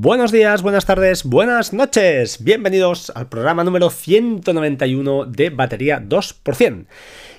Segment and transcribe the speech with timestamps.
[0.00, 2.44] Buenos días, buenas tardes, buenas noches.
[2.44, 6.86] Bienvenidos al programa número 191 de Batería 2%.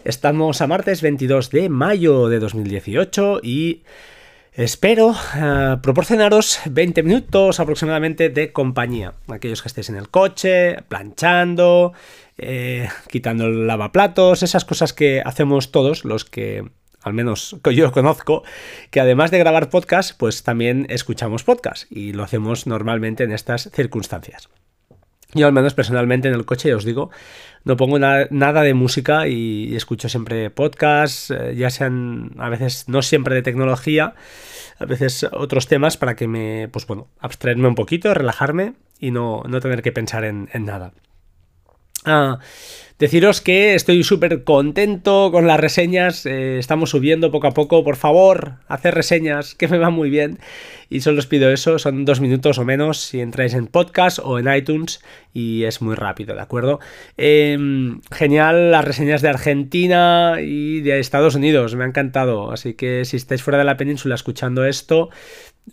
[0.04, 3.84] Estamos a martes 22 de mayo de 2018 y
[4.52, 9.14] espero eh, proporcionaros 20 minutos aproximadamente de compañía.
[9.30, 11.94] Aquellos que estéis en el coche, planchando,
[12.38, 16.66] eh, quitando el lavaplatos, esas cosas que hacemos todos los que
[17.02, 18.44] al menos que yo conozco,
[18.92, 23.70] que además de grabar podcast, pues también escuchamos podcast y lo hacemos normalmente en estas
[23.74, 24.50] circunstancias.
[25.34, 27.12] Yo al menos personalmente en el coche, ya os digo,
[27.64, 33.04] no pongo nada de música y, escucho siempre podcasts, eh, ya sean a veces no
[33.04, 34.16] siempre de tecnología,
[34.80, 39.44] a veces otros temas para que me, pues bueno, abstraerme un poquito, relajarme y no,
[39.48, 40.94] no tener que pensar en, en nada.
[42.06, 42.40] Ah,
[43.00, 47.96] Deciros que estoy súper contento con las reseñas, eh, estamos subiendo poco a poco, por
[47.96, 50.38] favor, hacer reseñas, que me va muy bien.
[50.90, 54.38] Y solo os pido eso, son dos minutos o menos si entráis en podcast o
[54.38, 55.00] en iTunes
[55.34, 56.82] y es muy rápido, ¿de acuerdo?
[57.16, 63.06] Em, genial las reseñas de Argentina y de Estados Unidos, me ha encantado, así que
[63.06, 65.10] si estáis fuera de la península escuchando esto,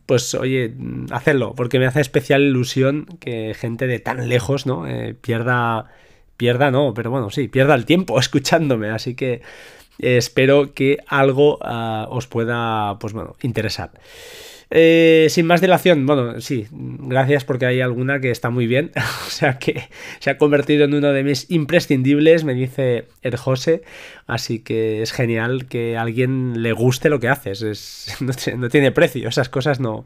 [0.07, 0.75] pues oye,
[1.11, 4.87] hacedlo, porque me hace especial ilusión que gente de tan lejos, ¿no?
[4.87, 5.87] Eh, pierda
[6.37, 9.43] pierda no, pero bueno, sí, pierda el tiempo escuchándome, así que
[9.99, 13.91] eh, espero que algo ah, os pueda, pues bueno, interesar.
[14.69, 18.91] Eh, sin más dilación, bueno, sí, gracias porque hay alguna que está muy bien,
[19.27, 23.83] o sea que se ha convertido en uno de mis imprescindibles, me dice el José,
[24.27, 28.17] así que es genial que a alguien le guste lo que haces, es,
[28.57, 30.05] no, tiene precio, esas cosas no,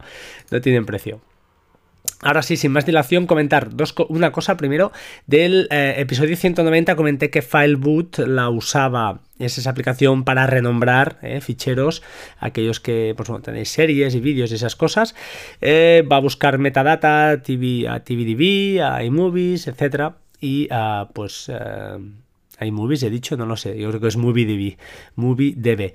[0.51, 1.21] no tienen precio.
[2.23, 4.91] Ahora sí, sin más dilación, comentar dos, una cosa primero.
[5.25, 11.41] Del eh, episodio 190 comenté que FileBoot la usaba, es esa aplicación para renombrar eh,
[11.41, 12.03] ficheros,
[12.39, 15.15] aquellos que pues, tenéis series y vídeos y esas cosas.
[15.61, 20.13] Eh, va a buscar metadata, TV, a TVDB, a iMovies, etc.
[20.39, 20.69] Y
[21.13, 22.20] pues hay
[22.69, 23.75] movies, he dicho, no lo sé.
[23.79, 24.77] Yo creo que es MovieDB.
[25.15, 25.93] MovieDB.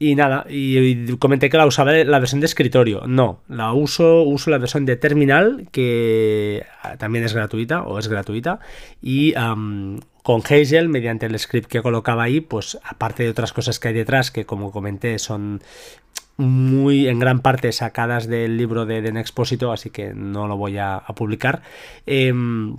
[0.00, 3.02] y nada, y, comenté que la usaba la versión de escritorio.
[3.06, 8.08] No, la uso, uso la versión de terminal, que ah, también es gratuita o es
[8.08, 8.58] gratuita.
[9.00, 13.88] Y con Hazel, mediante el script que colocaba ahí, pues aparte de otras cosas que
[13.88, 15.62] hay detrás, que como comenté son
[16.38, 20.78] muy en gran parte sacadas del libro de, de Nexposito, así que no lo voy
[20.78, 21.62] a, publicar.
[22.06, 22.76] Em,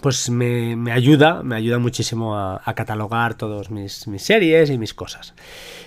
[0.00, 5.34] pues me, ayuda, me ayuda muchísimo a, catalogar todas mis, series y mis cosas.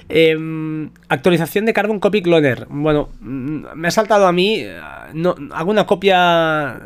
[0.09, 2.67] Em, actualización de Carbon Copy Cloner.
[2.69, 4.63] Bueno, mm, me ha saltado a mí,
[5.13, 6.81] no, hago una copia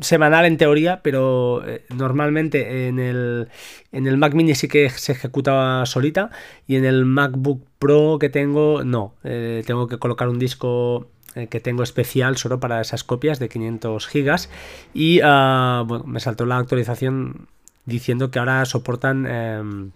[0.00, 3.48] semanal en teoría, pero eh, normalmente en el,
[3.92, 6.30] en el Mac Mini sí que se ejecuta solita
[6.66, 11.48] y en el MacBook Pro que tengo no, eh, tengo que colocar un disco eh,
[11.48, 14.50] que tengo especial solo para esas copias de 500 gigas
[14.92, 17.48] y ah, bueno, me saltó la actualización
[17.86, 19.90] diciendo que ahora soportan em,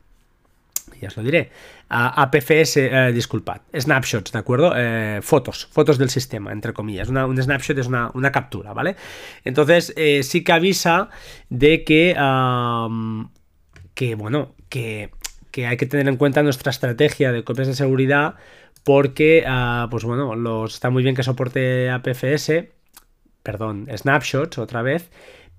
[1.00, 1.50] ya os lo diré
[1.90, 4.72] APFS, eh, disculpad, snapshots, ¿de acuerdo?
[4.76, 7.08] Eh, fotos, fotos del sistema, entre comillas.
[7.08, 8.94] un snapshot es una, captura, ¿vale?
[9.44, 9.94] Entonces,
[10.26, 11.08] sí que avisa
[11.48, 12.12] de que,
[13.94, 15.10] que bueno, que,
[15.50, 18.36] que hay que tener en cuenta nuestra estrategia de copias de seguridad
[18.84, 22.68] porque, ah, pues bueno, está muy bien que soporte APFS,
[23.42, 25.10] perdón, snapshots otra vez,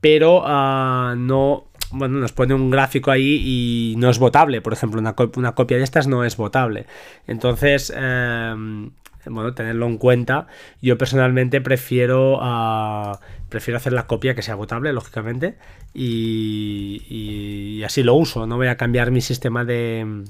[0.01, 4.99] pero ah, no, bueno, nos pone un gráfico ahí y no es votable, por ejemplo,
[4.99, 6.85] una, copia de estas no es votable.
[7.27, 8.91] Entonces, em,
[9.25, 10.47] bueno, tenerlo en cuenta.
[10.81, 13.19] Yo personalmente prefiero, ah,
[13.49, 15.57] prefiero hacer la copia que sea votable, lógicamente,
[15.93, 18.47] y, y así lo uso.
[18.47, 20.23] No voy a cambiar mi sistema de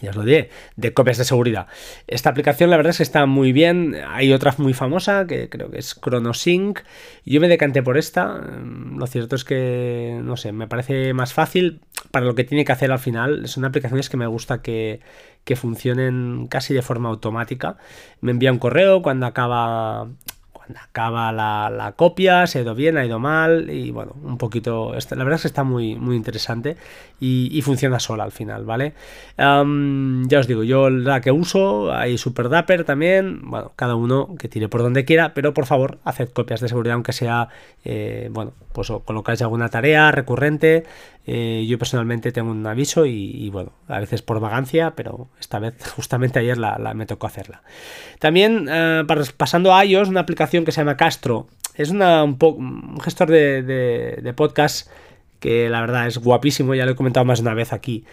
[0.00, 1.66] ya os lo diré, de copias de seguridad.
[2.06, 3.96] Esta aplicación la verdad es que está muy bien.
[4.08, 6.80] Hay otra muy famosa que creo que es ChronoSync.
[7.24, 8.26] Yo me decanté por esta.
[8.26, 12.64] Mm, lo cierto es que, no sé, me parece más fácil para lo que tiene
[12.64, 13.48] que hacer al final.
[13.48, 15.00] Son aplicaciones que me gusta que,
[15.44, 17.76] que funcionen casi de forma automática.
[18.20, 20.08] Me envía un correo cuando acaba
[20.82, 25.24] acaba la, copia, se ha ido bien, ha ido mal y bueno, un poquito, la
[25.24, 26.76] verdad es que está muy, muy interesante
[27.20, 28.92] y, funciona sola al final, ¿vale?
[29.38, 34.48] ya os digo, yo la que uso, hay Super Dapper también, bueno, cada uno que
[34.48, 37.48] tire por donde quiera, pero por favor, haced copias de seguridad aunque sea,
[37.84, 40.84] eh, bueno, pues colocáis alguna tarea recurrente,
[41.26, 45.74] eh, yo personalmente tengo un aviso y, bueno, a veces por vagancia, pero esta vez
[45.96, 47.62] justamente ayer la, me tocó hacerla.
[48.18, 49.04] También eh,
[49.36, 51.48] pasando a iOS, una aplicación que se llama Castro.
[51.74, 54.88] Es una, un, gestor de, podcast
[55.40, 58.04] que la verdad es guapísimo, ya lo he comentado más de una vez aquí.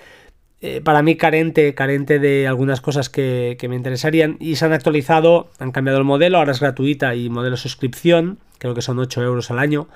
[0.61, 5.49] eh, para mí carente, carente de algunas cosas que, me interesarían y se han actualizado,
[5.59, 9.51] han cambiado el modelo, ahora es gratuita y modelo suscripción, creo que son 8 euros
[9.51, 9.87] al año.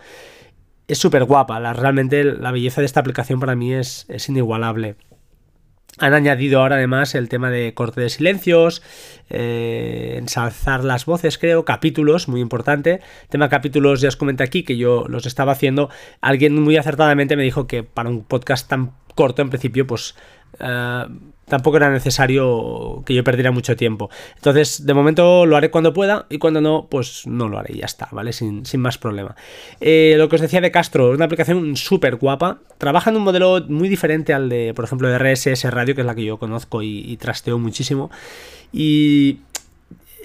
[0.87, 4.95] Es súper guapa, la, realmente la belleza de esta aplicación para mí es, es inigualable.
[5.99, 8.83] Han añadido ahora además el tema de corte de silencios,
[9.29, 12.99] eh, ensalzar las voces, creo, capítulos, muy importante.
[13.29, 15.89] tema capítulos ya os comenté aquí que yo los estaba haciendo.
[16.19, 20.15] Alguien muy acertadamente me dijo que para un podcast tan corto en principio, pues
[20.59, 21.05] eh,
[21.47, 24.09] tampoco era necesario que yo perdiera mucho tiempo.
[24.35, 27.79] Entonces, de momento lo haré cuando pueda y cuando no, pues no lo haré y
[27.79, 28.33] ya está, ¿vale?
[28.33, 29.35] Sin, más problema.
[29.79, 32.59] Eh, lo que os decía de Castro, una aplicación súper guapa.
[32.77, 36.07] Trabaja en un modelo muy diferente al de, por ejemplo, de RSS Radio, que es
[36.07, 38.09] la que yo conozco y trasteo muchísimo.
[38.71, 39.39] Y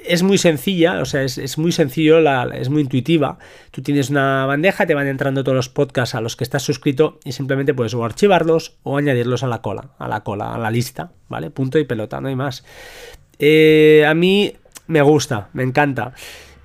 [0.07, 2.19] es muy sencilla, o sea, es, muy sencillo,
[2.53, 3.39] es muy intuitiva.
[3.71, 7.19] Tú tienes una bandeja, te van entrando todos los podcasts a los que estás suscrito
[7.25, 10.71] y simplemente puedes o archivarlos o añadirlos a la cola, a la cola, a la
[10.71, 11.51] lista, ¿vale?
[11.51, 12.65] Punto y pelota, no hay más.
[13.39, 14.55] Eh, a mí
[14.87, 16.13] me gusta, me encanta.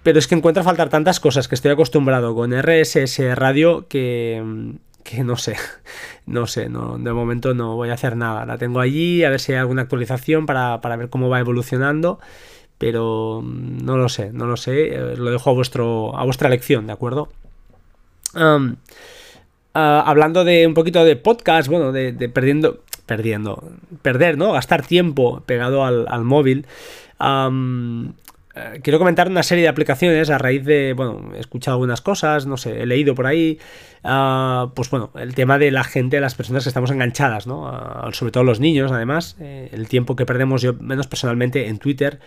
[0.03, 5.23] Pero es que encuentro faltar tantas cosas que estoy acostumbrado con RSS Radio que, que
[5.23, 5.55] no sé,
[6.27, 8.45] no sé, no, de momento no voy a hacer nada.
[8.45, 12.19] La tengo allí, a ver si hay alguna actualización para, para ver cómo va evolucionando
[12.77, 16.47] pero mm, no lo sé, no lo sé, eh, lo dejo a, vuestro, a vuestra
[16.47, 17.29] elección, ¿de acuerdo?
[18.33, 23.63] Ah, hablando de un poquito de podcast, bueno, de, perdiendo, perdiendo,
[24.01, 24.53] perder, ¿no?
[24.53, 26.65] Gastar tiempo pegado al, móvil.
[28.55, 32.45] Eh, quiero comentar una serie de aplicaciones a raíz de, bueno, he escuchado algunas cosas,
[32.45, 33.59] no sé, he leído por ahí,
[34.03, 37.69] ah, pues bueno, el tema de la gente, las personas que estamos enganchadas, ¿no?
[38.13, 42.19] Sobre todo los niños, además, eh, el tiempo que perdemos yo, menos personalmente, en Twitter,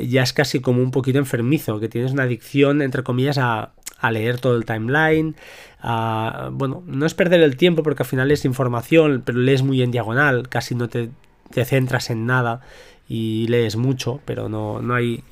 [0.00, 3.72] ya es casi como un poquito enfermizo, que tienes una adicción, entre comillas, a,
[4.10, 5.34] leer todo el timeline.
[5.82, 9.90] bueno, no es perder el tiempo porque al final es información, pero lees muy en
[9.90, 11.10] diagonal, casi no te,
[11.50, 12.60] te centras en nada
[13.08, 15.22] y lees mucho, pero no, no hay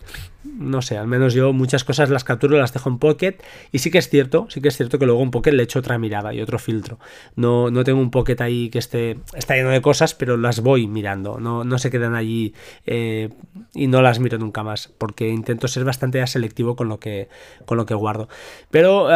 [0.44, 3.36] no sé, al menos yo muchas cosas las capturo, las dejo en Pocket
[3.72, 5.78] y sí que es cierto, sí que es cierto que luego en Pocket le echo
[5.78, 6.98] otra mirada y otro filtro.
[7.34, 10.86] No, no tengo un Pocket ahí que esté está lleno de cosas, pero las voy
[10.86, 12.54] mirando, no, no se quedan allí
[12.86, 13.30] eh,
[13.74, 17.28] y no las miro nunca más, porque intento ser bastante selectivo con lo que,
[17.64, 18.28] con lo que guardo.
[18.70, 19.08] Pero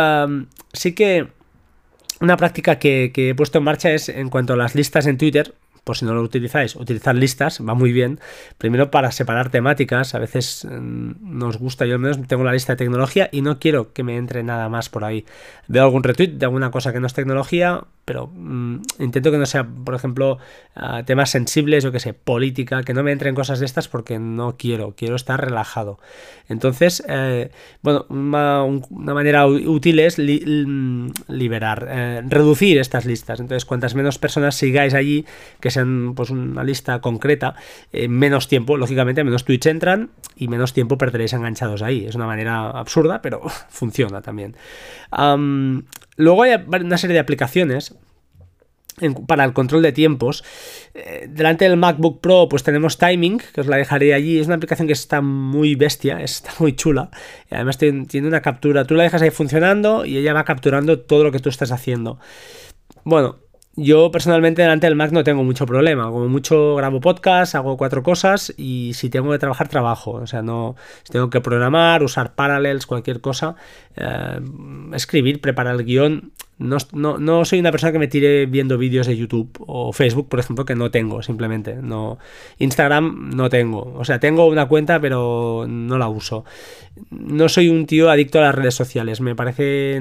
[0.73, 1.29] sí que
[2.21, 5.19] una práctica que, que he puesto en marcha es en cuanto a las listas en
[5.19, 5.55] Twitter,
[5.89, 8.21] por si no lo utilizáis, utilizar listas, va muy bien.
[8.59, 12.75] Primero para separar temáticas, a veces mm, nos gusta, yo al menos tengo la lista
[12.75, 15.25] de tecnología y no quiero que me entre nada más por ahí.
[15.67, 19.45] Veo algún retweet de alguna cosa que no es tecnología, pero mm, intento que no
[19.45, 20.39] sea, por ejemplo,
[20.75, 24.19] ah, temas sensibles, o que sé, política, que no me entren cosas de estas porque
[24.19, 25.99] no quiero, quiero estar relajado.
[26.49, 27.51] Entonces, eh,
[27.83, 33.41] bueno, una, manera útil es mm, liberar, eh, reducir estas listas.
[33.41, 35.27] Entonces, cuantas menos personas sigáis allí,
[35.61, 37.57] que sean pues una lista concreta,
[37.93, 42.07] eh, menos tiempo, lógicamente, menos tweets entran y menos tiempo perderéis enganchados ahí.
[42.07, 44.57] Es una manera absurda, pero funciona también.
[46.19, 47.95] Luego hay una serie de aplicaciones
[49.27, 50.45] para el control de tiempos.
[50.95, 54.39] Eh, delante del MacBook Pro pues tenemos Timing, que os la dejaré allí.
[54.39, 57.11] Es una aplicación que está muy bestia, está muy chula.
[57.51, 58.85] Además tiene una captura.
[58.85, 62.19] Tú la dejas ahí funcionando y ella va capturando todo lo que tú estás haciendo.
[63.05, 63.39] Bueno,
[63.79, 66.11] yo personalmente delante del Mac no tengo mucho problema.
[66.11, 70.13] Como mucho grabo podcast, hago cuatro cosas y si tengo que trabajar, trabajo.
[70.13, 73.55] O sea, no si tengo que programar, usar parallels, cualquier cosa,
[73.97, 74.41] eh,
[74.95, 76.33] escribir, preparar el guion.
[76.59, 80.65] No, soy una persona que me tire viendo vídeos de YouTube o Facebook, por ejemplo,
[80.65, 81.77] que no tengo, simplemente.
[81.77, 82.19] No,
[82.59, 83.95] Instagram no tengo.
[83.97, 86.45] O sea, tengo una cuenta, pero no la uso.
[87.11, 89.21] No soy un tío adicto a las redes sociales.
[89.21, 90.01] Me parece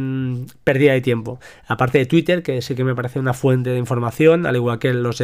[0.63, 1.39] pérdida de tiempo.
[1.67, 4.93] Aparte de Twitter, que sí que me parece una fuente de información, al igual que
[4.93, 5.21] los,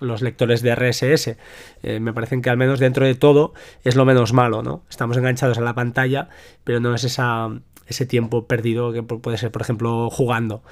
[0.00, 1.36] los lectores de RSS.
[1.82, 4.82] Eh, me parecen que al menos dentro de todo es lo menos malo, ¿no?
[4.90, 6.28] Estamos enganchados a la pantalla,
[6.62, 7.50] pero no es esa
[7.86, 10.62] ese tiempo perdido que puede ser, por ejemplo, jugando.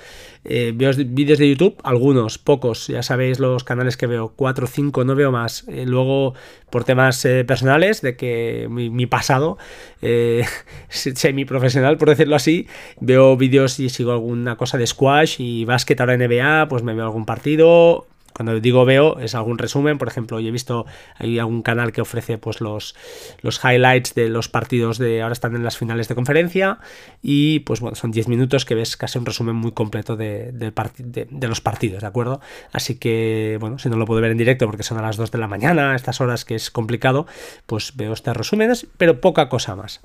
[0.45, 4.69] Eh, veo vídeos de YouTube, algunos, pocos, ya sabéis los canales que veo, 4 o
[4.69, 5.65] 5, no veo más.
[5.69, 6.35] Eh, luego,
[6.71, 9.59] por temas eh, personales, de que mi, pasado,
[10.89, 12.67] semi-profesional, por decirlo así,
[13.01, 17.05] veo vídeos y sigo alguna cosa de squash y básquet ahora NBA, pues me veo
[17.05, 19.99] algún partido, cuando digo veo, es algún resumen.
[19.99, 20.87] Por ejemplo, yo he visto,
[21.17, 22.95] hay algún canal que ofrece pues los,
[23.41, 26.79] los highlights de los partidos de ahora están en las finales de conferencia.
[27.23, 31.49] Y pues bueno, son 10 minutos que ves casi un resumen muy completo de, de,
[31.49, 32.41] los partidos, ¿de acuerdo?
[32.73, 35.31] Así que, bueno, si no lo puedo ver en directo porque son a las 2
[35.31, 37.27] de la mañana, estas horas que es complicado,
[37.67, 40.01] pues veo estos resúmenes, pero poca cosa más.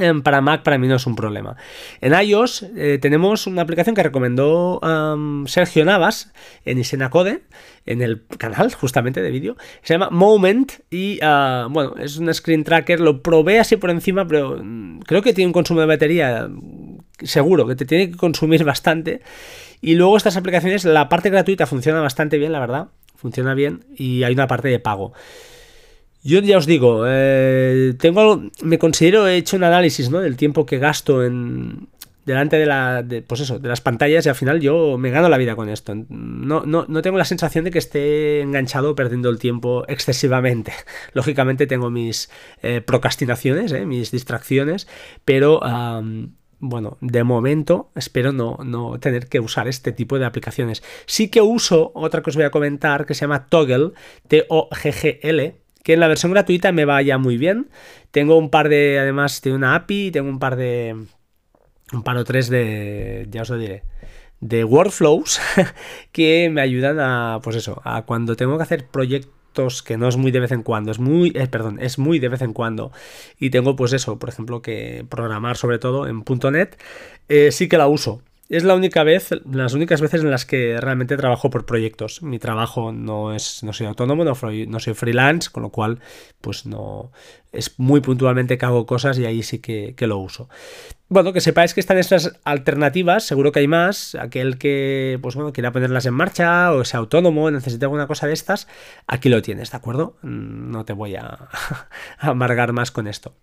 [0.00, 1.56] Em, para Mac para mí no es un problema.
[2.00, 4.80] En iOS eh, tenemos una aplicación que recomendó
[5.46, 6.32] Sergio Navas
[6.64, 7.42] en Isenacode,
[7.84, 9.56] en el canal justamente de vídeo.
[9.82, 12.98] Se llama Moment y ah, bueno, es un screen tracker.
[12.98, 16.48] Lo probé así por encima, pero mm, creo que tiene un consumo de batería
[17.22, 19.20] seguro, que te tiene que consumir bastante.
[19.82, 22.88] Y luego estas aplicaciones, la parte gratuita funciona bastante bien, la verdad.
[23.16, 25.12] Funciona bien y hay una parte de pago.
[26.22, 30.20] Yo ya os digo, eh, tengo, me considero, he hecho un análisis ¿no?
[30.20, 31.88] del tiempo que gasto en,
[32.26, 35.38] delante de, la, pues eso, de las pantallas y al final yo me gano la
[35.38, 35.94] vida con esto.
[36.10, 40.72] No, no, tengo la sensación de que esté enganchado perdiendo el tiempo excesivamente.
[41.14, 42.30] Lógicamente tengo mis
[42.62, 44.88] eh, procrastinaciones, eh, mis distracciones,
[45.24, 45.60] pero...
[46.62, 50.82] bueno, de momento espero no, no, tener que usar este tipo de aplicaciones.
[51.06, 53.92] Sí que uso otra que os voy a comentar que se llama Toggle,
[54.28, 57.68] T-O-G-G-L, que en la versión gratuita me vaya muy bien.
[58.10, 60.96] Tengo un par de, además, de una API, tengo un par de,
[61.92, 63.82] un par o tres de, ya os lo diré,
[64.40, 65.40] de workflows
[66.12, 70.16] que me ayudan a, pues eso, a cuando tengo que hacer proyectos que no es
[70.16, 72.92] muy de vez en cuando, es muy, eh, perdón, es muy de vez en cuando
[73.38, 76.80] y tengo pues eso, por ejemplo, que programar sobre todo en .NET,
[77.28, 78.22] eh, sí que la uso
[78.56, 82.20] es la única vez, las únicas veces en las que realmente trabajo por proyectos.
[82.20, 84.32] Mi trabajo no es, no soy autónomo, no,
[84.66, 86.00] no soy freelance, con lo cual,
[86.40, 87.12] pues no,
[87.52, 90.48] es muy puntualmente que hago cosas y ahí sí que, que lo uso.
[91.12, 94.14] Bueno, que sepáis que están estas alternativas, seguro que hay más.
[94.14, 98.32] Aquel que, pues bueno, quiera ponerlas en marcha o sea autónomo, necesite alguna cosa de
[98.32, 98.68] estas,
[99.08, 100.16] aquí lo tienes, ¿de acuerdo?
[100.22, 101.48] Mm, no te voy a,
[102.18, 103.34] amargar más con esto.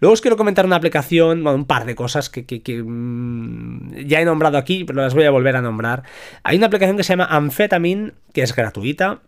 [0.00, 4.20] Luego os quiero comentar una aplicación, bueno, un par de cosas que, que, mm, ya
[4.20, 6.02] he nombrado aquí, pero las voy a volver a nombrar.
[6.42, 9.20] Hay una aplicación que se llama Amphetamine, que es gratuita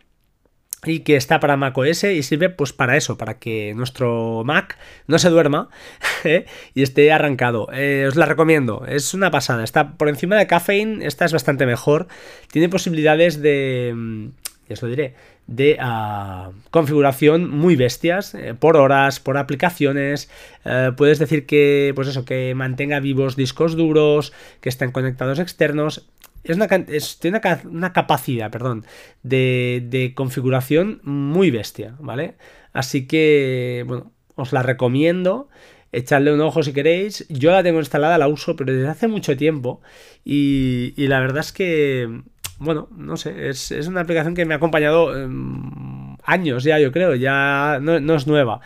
[0.83, 4.77] y que está para Mac OS y sirve pues para eso, para que nuestro Mac
[5.07, 5.69] no se duerma
[6.23, 6.45] ¿eh?
[6.73, 7.67] y esté arrancado.
[7.73, 11.65] Eh, os la recomiendo, es una pasada, está por encima de Caffeine, esta es bastante
[11.65, 12.07] mejor,
[12.51, 14.27] tiene posibilidades de, mm,
[14.69, 15.15] ya os lo diré,
[15.47, 20.29] de ah, configuración muy bestias, eh, por horas, por aplicaciones,
[20.97, 26.07] puedes decir que, pues eso, que mantenga vivos discos duros, que estén conectados externos,
[26.45, 28.85] es una, tiene una, capacidad, perdón,
[29.23, 32.35] de, configuración muy bestia, ¿vale?
[32.71, 35.49] Así que, bueno, os la recomiendo.
[35.91, 37.25] Echadle un ojo si queréis.
[37.29, 39.81] Yo la tengo instalada, la uso, pero desde hace mucho tiempo.
[40.23, 42.21] Y, la verdad es que,
[42.59, 47.15] bueno, no sé, es, una aplicación que me ha acompañado em, años ya, yo creo.
[47.15, 48.61] Ya no, no es nueva.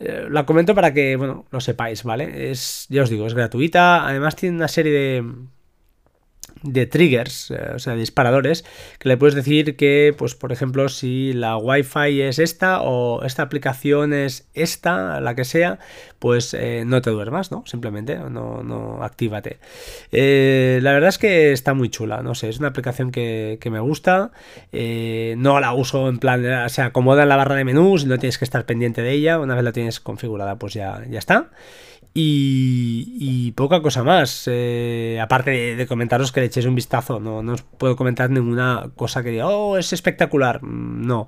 [0.00, 2.50] Eh, la comento para que, bueno, lo sepáis, ¿vale?
[2.50, 4.06] Es, ya os digo, es gratuita.
[4.06, 5.24] Además tiene una serie de
[6.62, 8.64] de triggers, eh, o sea, disparadores,
[8.98, 13.42] que le puedes decir que, pues, por ejemplo, si la Wi-Fi es esta o esta
[13.42, 15.78] aplicación es esta, la que sea,
[16.18, 17.64] pues eh, no te duermas, ¿no?
[17.66, 19.58] Simplemente, no, no actívate.
[20.12, 23.80] Eh, la verdad es que está muy chula, no sé, es una aplicación que, me
[23.80, 24.32] gusta,
[24.72, 28.44] no la uso en plan, se acomoda en la barra de menús, no tienes que
[28.44, 31.50] estar pendiente de ella, una vez la tienes configurada, pues ya, ya está.
[32.14, 34.44] Y, poca cosa más.
[34.46, 39.22] Eh, aparte de, comentaros que le echéis un vistazo, no, os puedo comentar ninguna cosa
[39.22, 40.62] que diga, oh, es espectacular.
[40.62, 41.26] Mm, no.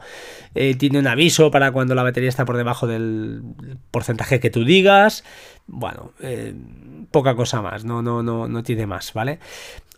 [0.55, 3.43] Eh, tiene un aviso para cuando la batería está por debajo del
[3.91, 5.25] porcentaje que tú digas.
[5.67, 6.55] Bueno, eh,
[7.11, 9.39] poca cosa más, no, no, no, no tiene más, ¿vale?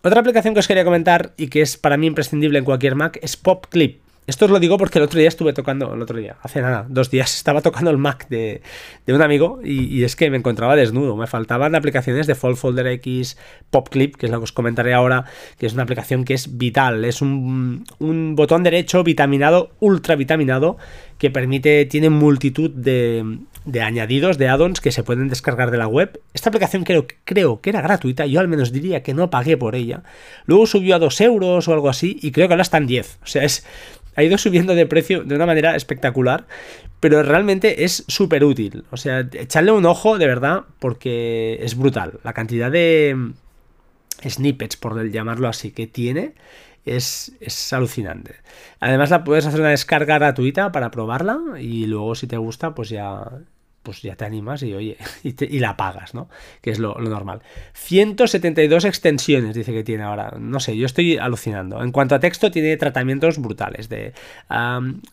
[0.02, 3.18] Otra aplicación que os quería comentar y que es para mí imprescindible en cualquier Mac
[3.22, 4.05] es PopClip.
[4.26, 6.84] Esto os lo digo porque el otro día estuve tocando, el otro día, hace nada,
[6.88, 8.60] dos días, estaba tocando el Mac de,
[9.06, 11.16] un amigo y, es que me encontraba desnudo.
[11.16, 13.38] Me faltaban aplicaciones de Fall Folder X,
[13.70, 15.26] PopClip, que es lo que os comentaré ahora,
[15.58, 17.04] que es una aplicación que es vital.
[17.04, 20.76] Es un, un botón derecho vitaminado, ultra vitaminado,
[21.18, 25.88] que permite, tiene multitud de, de añadidos, de add-ons que se pueden descargar de la
[25.88, 26.20] web.
[26.32, 29.74] Esta aplicación creo, creo que era gratuita, yo al menos diría que no pagué por
[29.74, 30.04] ella.
[30.46, 33.18] Luego subió a 2 euros o algo así y creo que ahora está en 10.
[33.22, 33.66] O sea, es
[34.16, 36.46] ha ido subiendo de precio de una manera espectacular,
[37.00, 38.84] pero realmente es súper útil.
[38.90, 42.18] O sea, echarle un ojo de verdad porque es brutal.
[42.24, 43.32] La cantidad de
[44.26, 46.32] snippets, por llamarlo así, que tiene
[46.86, 48.36] es, es, alucinante.
[48.80, 52.88] Además, la puedes hacer una descarga gratuita para probarla y luego si te gusta, pues
[52.88, 53.30] ya
[53.86, 56.28] pues ya te animas y oye, y, la pagas, ¿no?
[56.60, 57.40] Que es lo, normal.
[57.74, 60.34] 172 extensiones dice que tiene ahora.
[60.40, 61.80] No sé, yo estoy alucinando.
[61.84, 63.88] En cuanto a texto, tiene tratamientos brutales.
[63.88, 64.12] De,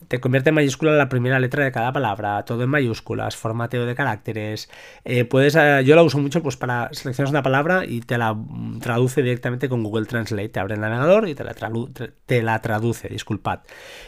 [0.08, 3.94] te convierte en mayúscula la primera letra de cada palabra, todo en mayúsculas, formateo de
[3.94, 4.72] caracteres.
[5.06, 8.36] Eh, puedes, eh, yo la uso mucho pues para seleccionar una palabra y te la
[8.82, 10.50] traduce directamente con Google Translate.
[10.50, 11.54] Te abre el navegador y te la,
[12.26, 13.60] te la traduce, disculpad.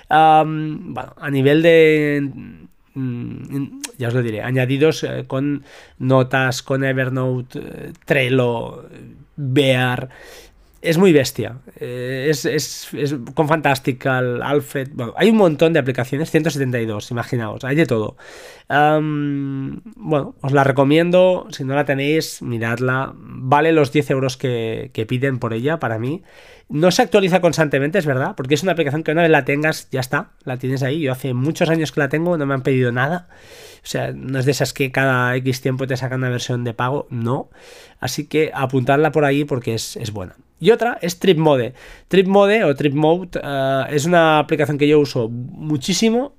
[0.09, 2.74] bueno, a nivel de mm,
[3.97, 5.63] ya os lo diré, añadidos eh, con
[5.99, 8.87] notas, con Evernote, eh, Trello,
[9.35, 10.09] Bear
[10.81, 11.57] es muy bestia.
[11.79, 14.89] Eh, es, es, es, con Fantastical, Alfred.
[14.93, 18.17] Bueno, hay un montón de aplicaciones, 172, imaginaos, hay de todo.
[18.67, 21.47] bueno, os la recomiendo.
[21.51, 23.13] Si no la tenéis, miradla.
[23.15, 26.23] Vale los 10 euros que, que piden por ella para mí.
[26.67, 29.87] No se actualiza constantemente, es verdad, porque es una aplicación que una vez la tengas,
[29.91, 30.99] ya está, la tienes ahí.
[30.99, 33.27] Yo hace muchos años que la tengo, no me han pedido nada.
[33.85, 36.73] O sea, no es de esas que cada X tiempo te sacan una versión de
[36.73, 37.51] pago, no.
[37.99, 40.35] Así que apuntarla por ahí porque es, buena.
[40.59, 41.73] Y otra es Trip Mode.
[42.07, 46.35] Trip Mode o Trip Mode eh, es una aplicación que yo uso muchísimo.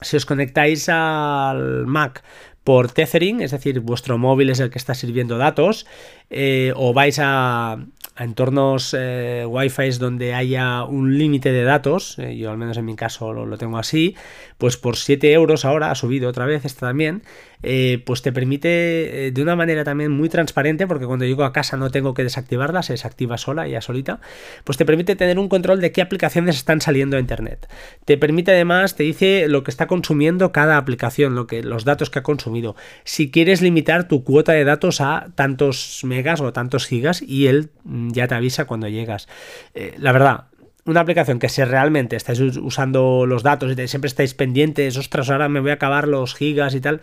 [0.00, 2.22] Si os conectáis al Mac
[2.64, 5.86] por tethering, es decir, vuestro móvil es el que está sirviendo datos,
[6.30, 7.78] eh, o vais a,
[8.18, 12.96] entornos eh, Wi-Fi donde haya un límite de datos, eh, yo al menos en mi
[12.96, 14.16] caso lo, tengo así,
[14.58, 17.22] pues por 7 euros ahora ha subido otra vez, esta también,
[17.68, 21.76] eh, pues te permite de una manera también muy transparente, porque cuando llego a casa
[21.76, 24.20] no tengo que desactivarla, se desactiva sola, ya solita,
[24.64, 27.68] pues te permite tener un control de qué aplicaciones están saliendo a Internet.
[28.04, 32.08] Te permite además, te dice lo que está consumiendo cada aplicación, lo que, los datos
[32.08, 32.76] que ha consumido.
[33.04, 37.70] Si quieres limitar tu cuota de datos a tantos megas o tantos gigas y él
[37.84, 39.28] ya te avisa cuando llegas.
[39.74, 40.44] Eh, la verdad,
[40.86, 45.48] una aplicación que si realmente estáis usando los datos y siempre estáis pendientes, ostras, ahora
[45.48, 47.00] me voy a acabar los gigas y tal,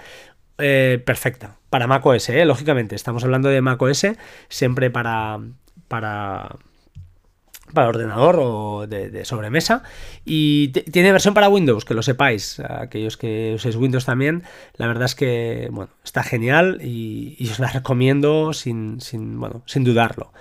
[0.57, 1.57] eh, perfecta.
[1.69, 2.45] Para macOS, ¿eh?
[2.45, 4.05] lógicamente, estamos hablando de macOS,
[4.49, 5.39] siempre para,
[5.87, 6.57] para,
[7.73, 9.83] para ordenador o de, sobremesa.
[10.23, 12.59] Y tiene versión para Windows, que lo sepáis.
[12.59, 14.43] Aquellos que uséis Windows también,
[14.75, 19.83] la verdad es que bueno, está genial y, os la recomiendo sin, sin, bueno, sin
[19.83, 20.31] dudarlo.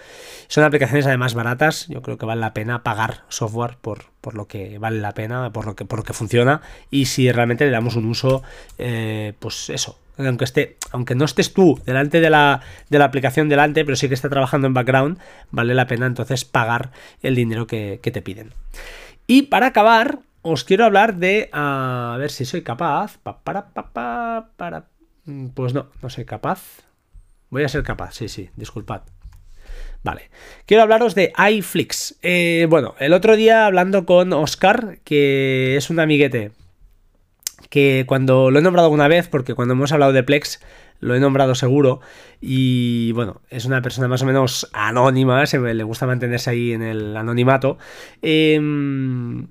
[0.48, 4.46] Son aplicaciones además baratas, yo creo que vale la pena pagar software por, por lo
[4.46, 7.72] que vale la pena, por lo que, por lo que funciona y si realmente le
[7.72, 8.42] damos un uso,
[8.78, 13.48] eh, pues eso, aunque esté, aunque no estés tú delante de la, de la aplicación
[13.48, 15.18] delante, pero sí que está trabajando en background,
[15.50, 18.54] vale la pena entonces pagar el dinero que, te piden.
[19.26, 24.86] Y para acabar, os quiero hablar de, a ver si soy capaz, para, para, para,
[25.54, 26.62] pues no, no soy capaz.
[27.50, 29.02] Voy a ser capaz, sí, sí, disculpad.
[30.04, 30.30] Vale,
[30.66, 32.16] quiero hablaros de iFlix.
[32.22, 36.50] Eh, bueno, el otro día hablando con Oscar, que es un amiguete
[37.70, 40.60] que cuando lo he nombrado alguna vez, porque cuando hemos hablado de Plex
[41.00, 42.00] lo he nombrado seguro
[42.40, 46.82] y bueno, es una persona más o menos anónima, se le gusta mantenerse ahí en
[46.82, 47.78] el anonimato.
[48.20, 49.46] Em,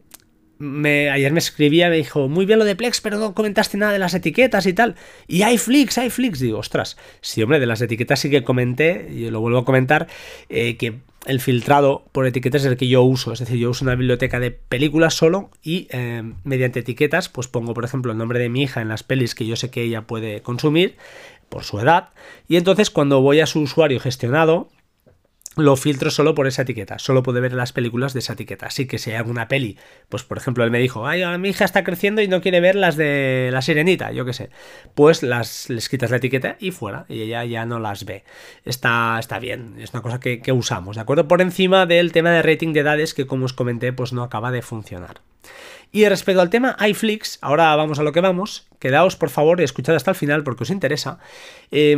[0.61, 3.91] me, ayer me escribía, me dijo, muy bien lo de Plex, pero no comentaste nada
[3.91, 4.95] de las etiquetas y tal.
[5.27, 6.39] Y hay Flix, hay Flix.
[6.39, 10.07] Digo, ostras, sí, hombre, de las etiquetas sí que comenté, y lo vuelvo a comentar,
[10.49, 13.33] eh, que el filtrado por etiquetas es el que yo uso.
[13.33, 17.73] Es decir, yo uso una biblioteca de películas solo y eh, mediante etiquetas, pues pongo,
[17.73, 20.03] por ejemplo, el nombre de mi hija en las pelis que yo sé que ella
[20.03, 20.95] puede consumir
[21.49, 22.09] por su edad.
[22.47, 24.69] Y entonces cuando voy a su usuario gestionado,
[25.57, 28.67] lo filtro solo por esa etiqueta, solo puede ver las películas de esa etiqueta.
[28.67, 31.65] Así que si hay alguna peli, pues por ejemplo él me dijo, ay, mi hija
[31.65, 34.49] está creciendo y no quiere ver las de la sirenita, yo qué sé,
[34.95, 38.23] pues las les quitas la etiqueta y fuera, y ella ya no las ve.
[38.63, 41.27] Está, está bien, es una cosa que, que usamos, ¿de acuerdo?
[41.27, 44.51] Por encima del tema de rating de edades que como os comenté, pues no acaba
[44.51, 45.21] de funcionar.
[45.93, 48.65] Y respecto al tema iFlix, ahora vamos a lo que vamos.
[48.79, 51.19] Quedaos por favor y escuchad hasta el final porque os interesa.
[51.69, 51.97] Eh,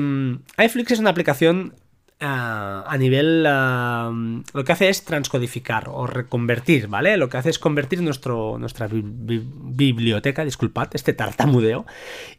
[0.58, 1.76] iFlix es una aplicación
[2.24, 7.18] a nivel lo que hace es transcodificar o reconvertir, ¿vale?
[7.18, 11.86] Lo que hace es convertir nuestro, nuestra biblioteca, disculpad, este tartamudeo,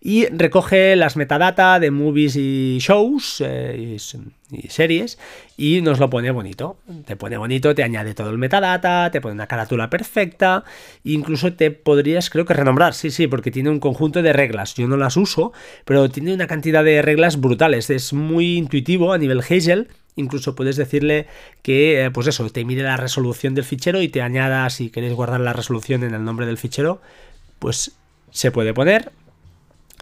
[0.01, 3.97] y recoge las metadata de movies y shows eh,
[4.69, 5.19] series
[5.57, 6.77] y nos lo pone bonito.
[7.07, 10.65] Te pone bonito, te añade todo el metadata, te pone una carátula perfecta,
[11.03, 14.75] incluso te podrías, creo que renombrar, sí, sí, porque tiene un conjunto de reglas.
[14.75, 15.53] Yo no las uso,
[15.85, 17.91] pero tiene una cantidad de reglas brutales.
[17.91, 21.27] Es muy intuitivo a nivel Hazel Incluso puedes decirle
[21.63, 25.15] que, eh, pues eso, te mire la resolución del fichero y te añada, si queréis
[25.15, 27.01] guardar la resolución en el nombre del fichero,
[27.59, 27.93] pues
[28.31, 29.11] se puede poner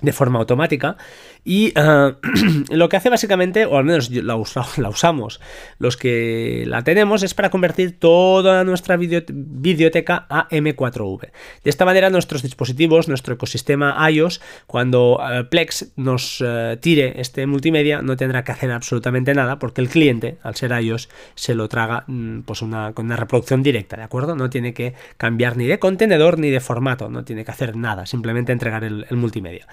[0.03, 0.97] de forma automática
[1.45, 2.15] y eh,
[2.71, 5.41] lo que hace básicamente, o al menos la, usamos
[5.79, 11.31] los que la tenemos, es para convertir toda nuestra videoteca a M4V.
[11.65, 17.47] De esta manera nuestros dispositivos, nuestro ecosistema iOS, cuando eh, Plex nos eh, tire este
[17.47, 21.69] multimedia, no tendrá que hacer absolutamente nada porque el cliente, al ser iOS, se lo
[21.69, 24.37] traga mm, pues con una reproducción directa, ¿de acuerdo?
[24.37, 28.07] No tiene que cambiar ni de contenedor ni de formato, no tiene que hacer nada,
[28.07, 29.67] simplemente entregar el multimedia.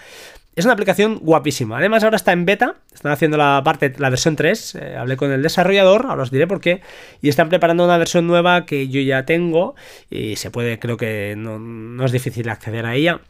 [0.60, 1.78] Es una aplicación guapísima.
[1.78, 2.76] Además, ahora está en beta.
[2.94, 4.76] Están haciendo la parte, la versión 3.
[4.76, 6.82] Eh, hablé con el desarrollador, ahora os diré por qué.
[7.22, 9.76] Y están preparando una versión nueva que yo ya tengo.
[10.10, 13.22] Y se puede, creo que no, no es difícil acceder a ella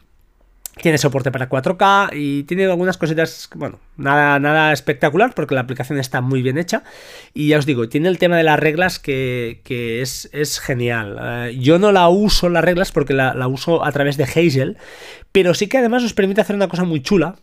[0.81, 5.99] Tiene soporte para 4K y tiene algunas cositas, bueno, nada, nada espectacular porque la aplicación
[5.99, 6.83] está muy bien hecha.
[7.33, 9.61] Y ya os digo, tiene el tema de las reglas que,
[10.01, 11.17] es, es, genial.
[11.21, 14.77] Eh, yo no la uso las reglas porque la, la, uso a través de Hazel,
[15.31, 17.35] pero sí que además os permite hacer una cosa muy chula,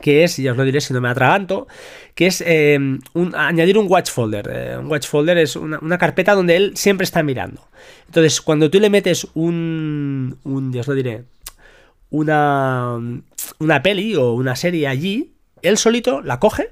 [0.00, 1.66] que es, ya os lo diré si no me atraganto,
[2.14, 2.78] que es eh,
[3.34, 4.48] añadir un watch folder.
[4.52, 7.66] Eh, un watch folder es una, carpeta donde él siempre está mirando.
[8.06, 11.24] Entonces, cuando tú le metes un, un ya os lo diré,
[12.10, 12.98] una,
[13.58, 16.70] una peli o una serie allí, él solito la coge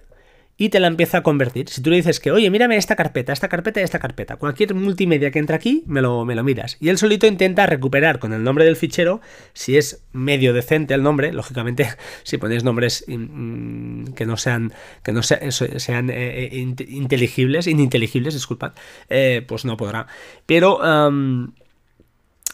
[0.59, 1.69] y te la empieza a convertir.
[1.69, 4.75] Si tú le dices que, oye, mírame esta carpeta, esta carpeta y esta carpeta, cualquier
[4.75, 6.79] multimedia que entre aquí, me lo, me lo miras.
[6.81, 9.21] Y él solito intenta recuperar con el nombre del fichero,
[9.53, 11.89] si es medio decente el nombre, lógicamente,
[12.23, 14.73] si ponéis nombres mm, que no sean,
[15.03, 16.57] que no sean eh, eh,
[16.89, 18.73] inteligibles, ininteligibles, disculpad,
[19.09, 20.07] eh, pues no podrá.
[20.47, 20.81] Pero...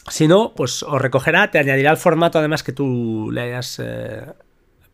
[0.09, 3.79] si no, pues os recogerá, te añadirá el formato además que tú le hayas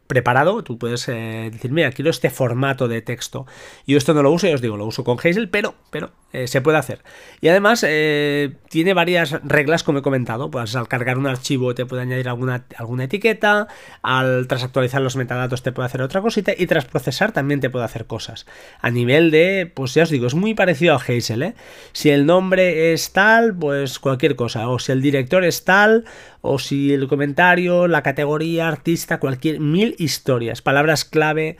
[0.09, 3.45] preparado, tú puedes eh, decir, mira, quiero este formato de texto.
[3.85, 6.47] Yo esto no lo uso, ya os digo, lo uso con Hazel, pero, pero eh,
[6.47, 7.03] se puede hacer.
[7.41, 11.85] Y además eh, tiene varias reglas, como he comentado, pues al cargar un archivo te
[11.85, 13.67] puede añadir alguna, alguna etiqueta,
[14.01, 17.69] al tras actualizar los metadatos te puede hacer otra cosita, y tras procesar también te
[17.69, 18.47] puede hacer cosas.
[18.81, 21.53] A nivel de, pues ya os digo, es muy parecido a Hazel, ¿eh?
[21.91, 26.05] Si el nombre es tal, pues cualquier cosa, o si el director es tal,
[26.41, 31.57] o si el comentario, la categoría, artista, cualquier mil historias, palabras clave.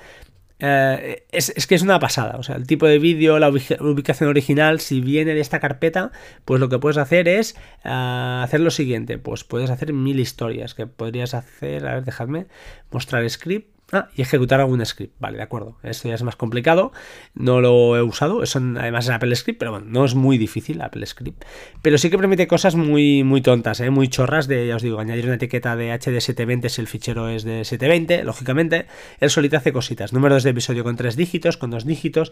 [0.62, 2.38] Eh, es, que es una pasada.
[2.38, 6.12] O sea, el tipo de vídeo, la ubicación original, si viene de esta carpeta,
[6.44, 9.18] pues lo que puedes hacer es eh, hacer lo siguiente.
[9.18, 11.88] Pues puedes hacer mil historias que podrías hacer.
[11.88, 12.48] A ver, dejadme
[12.92, 13.79] mostrar script.
[13.92, 15.16] Ah, y ejecutar algún script.
[15.20, 15.78] Vale, de acuerdo.
[15.82, 16.92] Esto ya es más complicado.
[17.34, 18.44] No lo he usado.
[18.44, 21.44] Eso además es Apple Script, pero bueno, no es muy difícil Apple Script.
[21.82, 23.90] Pero sí que permite cosas muy, muy tontas, ¿eh?
[23.90, 27.44] muy chorras de, ya os digo, añadir una etiqueta de HD720 si el fichero es
[27.44, 28.86] de 720, lógicamente.
[29.20, 30.14] Él solito hace cositas.
[30.14, 32.32] Números de episodio con tres dígitos, con dos dígitos.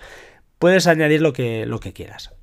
[0.60, 2.34] Puedes añadir lo que, lo que quieras.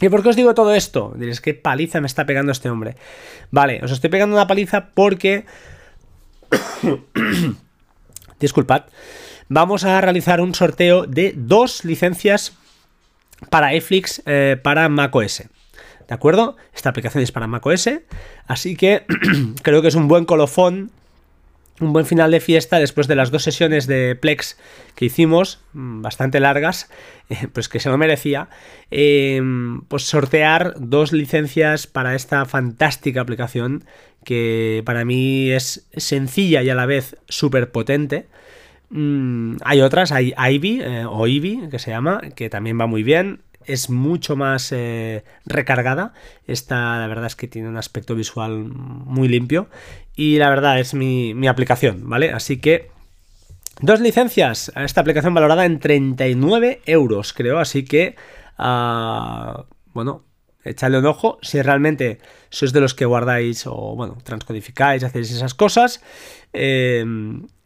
[0.00, 1.12] ¿Y por qué os digo todo esto?
[1.16, 2.96] Diréis, ¿qué paliza me está pegando este hombre?
[3.50, 5.44] Vale, os estoy pegando una paliza porque...
[8.40, 8.84] disculpad,
[9.48, 12.56] vamos a realizar un sorteo de dos licencias
[13.48, 15.44] para Netflix eh, para macOS.
[16.08, 16.56] ¿De acuerdo?
[16.74, 17.88] Esta aplicación es para macOS,
[18.46, 19.04] así que
[19.62, 20.90] creo que es un buen colofón,
[21.80, 24.58] un buen final de fiesta después de las dos sesiones de Plex
[24.94, 26.90] que hicimos, mm, bastante largas,
[27.30, 28.48] eh, pues que se lo merecía,
[28.90, 33.84] em, pues sortear dos licencias para esta fantástica aplicación
[34.24, 38.26] que para mí es sencilla y a la vez súper potente.
[38.90, 43.02] Mm, hay otras, hay Ivy eh, o Ivy que se llama, que también va muy
[43.02, 43.42] bien.
[43.64, 46.12] Es mucho más eh, recargada.
[46.46, 49.68] Esta, la verdad es que tiene un aspecto visual muy limpio.
[50.16, 52.32] Y la verdad es mi, aplicación, ¿vale?
[52.32, 52.90] Así que
[53.82, 54.70] Dos licencias.
[54.76, 57.58] Esta aplicación valorada en 39 euros, creo.
[57.58, 58.14] Así que,
[58.58, 60.22] ah, bueno,
[60.64, 62.18] echadle un ojo si realmente
[62.50, 66.02] sois de los que guardáis o, bueno, transcodificáis, hacéis esas cosas.
[66.52, 67.04] Eh,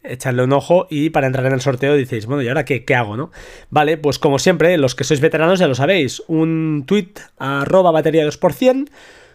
[0.03, 2.95] echadle un ojo y para entrar en el sorteo dices, bueno, ¿y ahora qué, qué,
[2.95, 3.31] hago, no?
[3.69, 8.25] Vale, pues como siempre, los que sois veteranos ya lo sabéis, un tweet arroba batería
[8.25, 8.89] 2%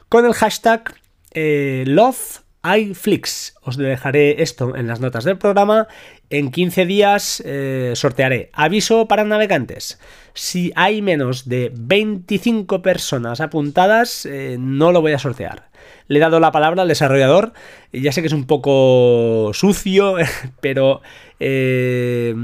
[0.09, 0.95] con el hashtag
[1.33, 3.55] eh, love iFlix.
[3.63, 5.89] Os dejaré esto en las notas del programa.
[6.29, 8.51] En 15 días eh, sortearé.
[8.53, 9.99] Aviso para navegantes.
[10.35, 15.71] Si hay menos de 25 personas apuntadas, eh, no lo voy a sortear.
[16.07, 17.53] Le he dado la palabra al desarrollador.
[17.93, 20.17] Ya sé que es un poco sucio,
[20.61, 21.01] pero
[21.39, 22.35] eh,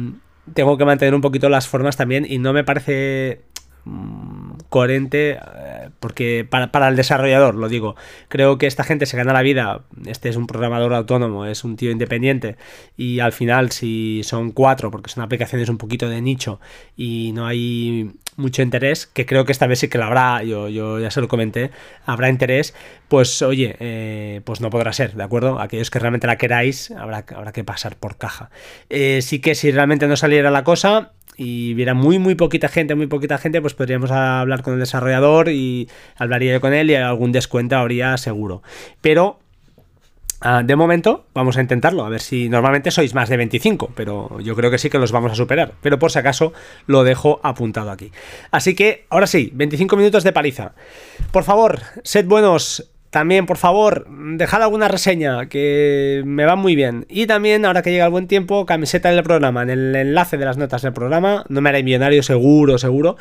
[0.55, 3.43] tengo que mantener un poquito las formas también y no me parece
[3.85, 4.36] mm,
[4.69, 5.39] coherente
[6.01, 7.97] porque para, el desarrollador, lo digo,
[8.29, 11.77] creo que esta gente se gana la vida, este es un programador autónomo, es un
[11.77, 12.57] tío independiente
[12.97, 16.61] y al final si son cuatro, porque son aplicaciones un poquito de nicho
[16.97, 20.69] y no hay mucho interés, que creo que esta vez sí que lo habrá, yo,
[20.69, 21.71] yo ya se lo comenté,
[22.05, 22.75] habrá interés,
[23.09, 25.59] pues oye, eh, pues no podrá ser, ¿de acuerdo?
[25.59, 28.51] Aquellos que realmente la queráis, habrá, habrá que pasar por caja.
[28.91, 32.95] Eh, sí que si realmente no saliera la cosa, y viera muy muy poquita gente,
[32.95, 36.95] muy poquita gente, pues podríamos hablar con el desarrollador y hablaría yo con él y
[36.95, 38.63] algún descuento habría seguro.
[39.01, 39.39] Pero
[40.41, 44.41] ah, de momento vamos a intentarlo, a ver si normalmente sois más de 25, pero
[44.41, 45.75] yo creo que sí que los vamos a superar.
[45.83, 46.53] Pero por si acaso
[46.87, 48.13] lo dejo apuntado aquí.
[48.51, 50.73] Así que ahora sí, 25 minutos de paliza.
[51.33, 57.07] Por favor, sed buenos, también, por favor, dejad alguna reseña que me va muy bien.
[57.09, 60.45] Y también, ahora que llega el buen tiempo, camiseta del programa, en el enlace de
[60.45, 61.47] las notas del programa.
[61.49, 63.17] No me haré millonario, seguro, seguro.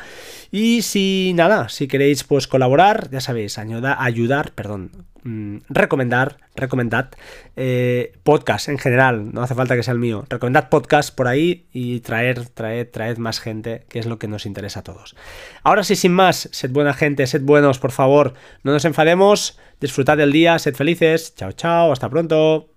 [0.50, 4.90] Y si nada, si queréis pues colaborar, ya sabéis, ayudar, ayudar, perdón,
[5.26, 7.10] mm, recomendar, recomendad
[7.56, 11.66] eh, podcast en general, no hace falta que sea el mío, recomendad podcast por ahí
[11.72, 15.16] y traer, traed, traed más gente, que es lo que nos interesa a todos.
[15.62, 20.16] Ahora sí, sin más, sed buena gente, sed buenos, por favor, no nos enfademos, disfrutad
[20.16, 22.75] del día, sed felices, chao, chao, hasta pronto.